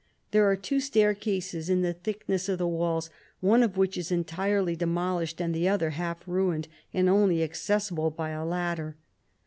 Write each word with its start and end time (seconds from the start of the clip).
There 0.31 0.49
are 0.49 0.55
two 0.55 0.79
staircases 0.79 1.69
in 1.69 1.83
the 1.83 1.93
thickness 1.93 2.49
of 2.49 2.57
the 2.57 2.65
walls, 2.67 3.11
one 3.39 3.61
of 3.61 3.77
which 3.77 3.99
is 3.99 4.11
entirely 4.11 4.75
de 4.75 4.87
molished, 4.87 5.39
and 5.39 5.53
the 5.53 5.67
other 5.69 5.91
half 5.91 6.17
ruined, 6.27 6.67
and 6.91 7.07
only 7.07 7.43
accessible 7.43 8.09
by 8.09 8.31
a 8.31 8.43
ladder. 8.43 8.97